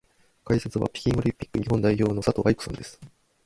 [0.45, 2.99] 解説は北京オリンピック日本代表の佐藤愛子さんです。